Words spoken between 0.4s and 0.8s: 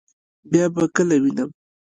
بیا